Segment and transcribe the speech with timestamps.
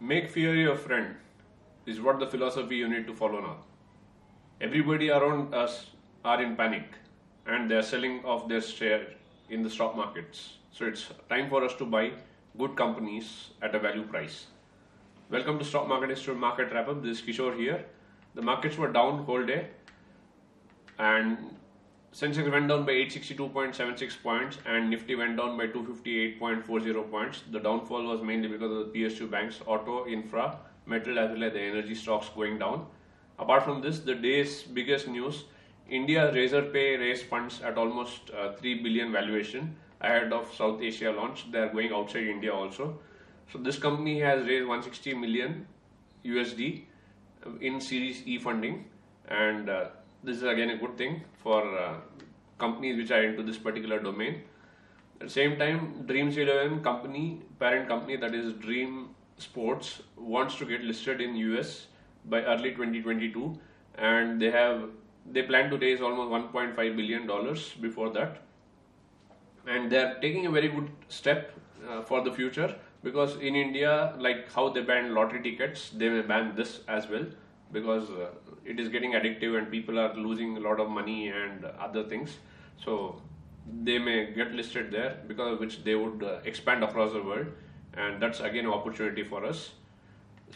[0.00, 1.16] Make fear your friend
[1.86, 3.56] is what the philosophy you need to follow now.
[4.60, 5.90] Everybody around us
[6.24, 6.84] are in panic
[7.46, 9.06] and they are selling off their share
[9.50, 10.54] in the stock markets.
[10.72, 12.12] So it's time for us to buy
[12.56, 14.46] good companies at a value price.
[15.30, 17.02] Welcome to Stock Market Institute Market Wrap Up.
[17.02, 17.84] This is Kishore here.
[18.34, 19.68] The markets were down whole day
[20.98, 21.56] and
[22.12, 27.42] Sensex went down by 862.76 points and Nifty went down by 258.40 points.
[27.52, 31.52] The downfall was mainly because of the PSU banks, auto, infra, metal as well as
[31.52, 32.86] the energy stocks going down.
[33.38, 35.44] Apart from this, the day's biggest news,
[35.88, 41.50] India Razorpay raised funds at almost uh, 3 billion valuation ahead of South Asia launch.
[41.52, 42.98] They are going outside India also.
[43.52, 45.66] So this company has raised 160 million
[46.24, 46.82] USD
[47.60, 48.84] in Series E funding
[49.28, 49.86] and uh,
[50.22, 51.94] this is again a good thing for uh,
[52.58, 54.42] companies which are into this particular domain.
[55.20, 60.64] At the same time, Dreams 11 company, parent company that is Dream Sports wants to
[60.64, 61.86] get listed in US
[62.26, 63.58] by early 2022
[63.96, 64.90] and they have
[65.30, 68.42] they plan to raise almost 1.5 billion dollars before that.
[69.66, 71.52] And they are taking a very good step
[71.88, 76.20] uh, for the future because in India like how they ban lottery tickets they may
[76.20, 77.24] ban this as well
[77.72, 78.30] because uh,
[78.64, 82.38] it is getting addictive and people are losing a lot of money and other things.
[82.84, 83.20] So
[83.82, 87.46] they may get listed there because of which they would uh, expand across the world.
[87.94, 89.70] And that's again an opportunity for us.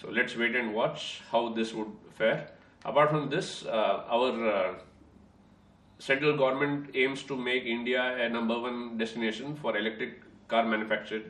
[0.00, 2.50] So let's wait and watch how this would fare.
[2.84, 4.74] Apart from this uh, our uh,
[5.98, 11.22] central government aims to make india a number one destination for electric car manufacture.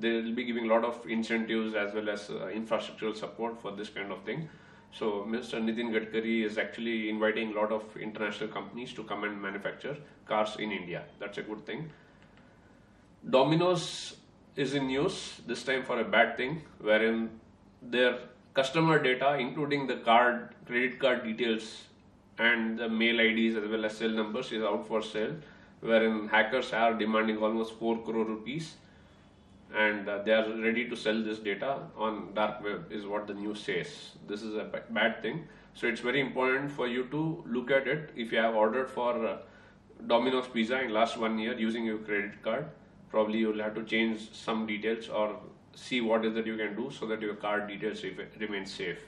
[0.00, 3.70] They will be giving a lot of incentives as well as uh, infrastructural support for
[3.70, 4.48] this kind of thing
[4.96, 5.60] so Mr.
[5.60, 10.56] Nitin Gadkari is actually inviting a lot of international companies to come and manufacture cars
[10.58, 11.02] in India.
[11.18, 11.90] That's a good thing.
[13.28, 14.16] Domino's
[14.56, 17.28] is in news this time for a bad thing, wherein
[17.82, 18.18] their
[18.54, 21.84] customer data, including the card, credit card details,
[22.38, 25.34] and the mail IDs as well as cell numbers, is out for sale.
[25.80, 28.76] Wherein hackers are demanding almost 4 crore rupees
[29.74, 33.34] and uh, they are ready to sell this data on dark web is what the
[33.34, 34.12] news says.
[34.28, 35.48] This is a bad thing.
[35.74, 38.10] So it's very important for you to look at it.
[38.14, 39.36] If you have ordered for uh,
[40.06, 42.66] domino's pizza in last one year using your credit card
[43.10, 45.36] probably you'll have to change some details or
[45.74, 48.02] see what is that you can do so that your card details
[48.38, 48.98] remain safe.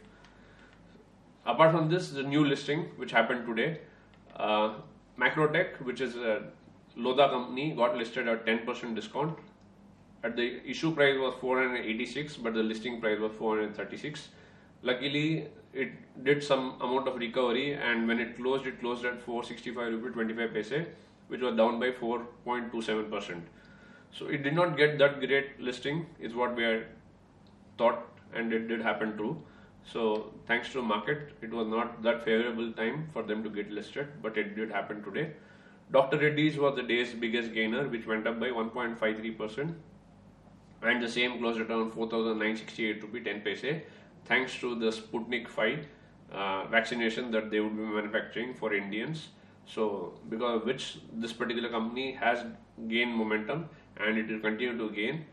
[1.45, 3.81] Apart from this the new listing which happened today
[4.37, 4.75] uh,
[5.19, 6.43] macrotech which is a
[6.97, 9.39] lodha company got listed at 10% discount
[10.27, 14.29] at the issue price was 486 but the listing price was 436
[14.83, 15.93] luckily it
[16.25, 20.55] did some amount of recovery and when it closed it closed at 465 rupee 25
[20.55, 20.73] paise
[21.29, 23.45] which was down by 4.27 percent.
[24.13, 26.87] So it did not get that great listing is what we had
[27.79, 29.43] thought and it did happen true
[29.93, 34.09] so thanks to market it was not that favorable time for them to get listed
[34.23, 35.33] but it did happen today.
[35.93, 36.19] Dr.
[36.19, 39.77] Reddy's was the day's biggest gainer which went up by 1.53 percent
[40.89, 43.83] and the same closed at around 4968 rupee 10 paise
[44.25, 45.87] thanks to the Sputnik 5
[46.33, 49.29] uh, vaccination that they would be manufacturing for Indians.
[49.67, 52.45] So because of which this particular company has
[52.89, 55.25] gained momentum and it will continue to gain.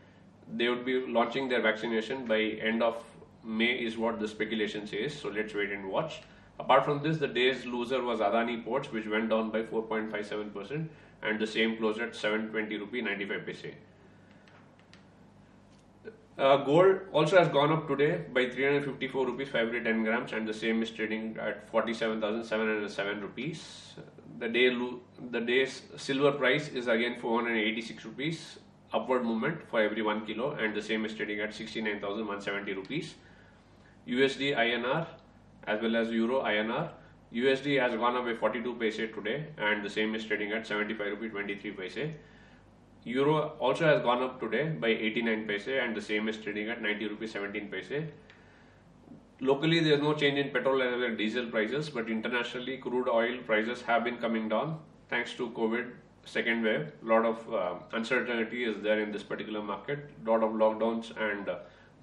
[0.56, 2.40] They would be launching their vaccination by
[2.70, 3.02] end of
[3.42, 5.14] May is what the speculation says.
[5.14, 6.22] So let's wait and watch.
[6.58, 10.88] Apart from this, the day's loser was Adani Ports, which went down by 4.57%,
[11.22, 13.74] and the same closed at 720 rupee 95 paise.
[16.36, 20.48] Uh, gold also has gone up today by 354 rupees for every 10 grams and
[20.48, 23.94] the same is trading at 47,707 rupees.
[24.40, 24.76] The day
[25.30, 28.58] the day's silver price is again 486 rupees
[28.92, 33.14] upward movement for every 1 kilo and the same is trading at 69,170 rupees.
[34.08, 35.06] USD INR
[35.68, 36.90] as well as Euro INR
[37.32, 41.12] USD has gone up by 42 paise today and the same is trading at 75
[41.12, 41.98] rupees 23 paise.
[43.04, 46.80] Euro also has gone up today by 89 paise and the same is trading at
[46.80, 48.04] 90 rupees 17 paise.
[49.40, 53.82] Locally, there is no change in petrol and diesel prices, but internationally, crude oil prices
[53.82, 54.78] have been coming down
[55.10, 55.90] thanks to COVID
[56.24, 56.92] second wave.
[57.02, 60.10] A lot of uh, uncertainty is there in this particular market.
[60.24, 61.58] A lot of lockdowns and uh,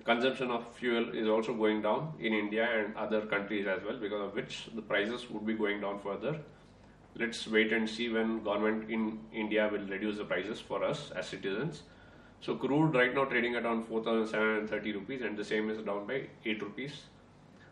[0.06, 4.22] consumption of fuel is also going down in India and other countries as well, because
[4.22, 6.40] of which the prices would be going down further
[7.16, 11.28] let's wait and see when government in India will reduce the prices for us as
[11.28, 11.84] citizens.
[12.40, 16.28] So crude right now trading at around 4,730 rupees and the same is down by
[16.46, 17.04] 8 rupees.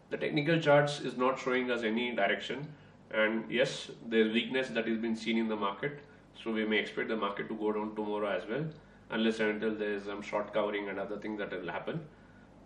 [0.10, 2.68] The technical charts is not showing us any direction
[3.12, 6.00] and yes, there's weakness that is been seen in the market.
[6.44, 8.66] So we may expect the market to go down tomorrow as well.
[9.12, 12.02] unless and until there is some short covering and other things that will happen.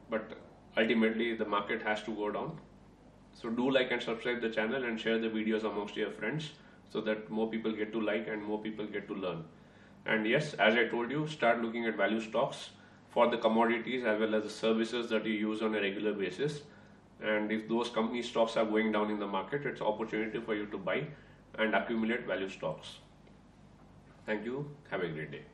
[0.09, 0.33] But
[0.77, 2.59] ultimately, the market has to go down.
[3.33, 6.51] So do like and subscribe the channel and share the videos amongst your friends
[6.89, 9.43] so that more people get to like and more people get to learn.
[10.05, 12.69] And yes, as I told you, start looking at value stocks
[13.09, 16.61] for the commodities as well as the services that you use on a regular basis.
[17.21, 20.65] And if those company stocks are going down in the market, it's opportunity for you
[20.67, 21.07] to buy
[21.57, 22.97] and accumulate value stocks.
[24.25, 24.69] Thank you.
[24.89, 25.52] Have a great day.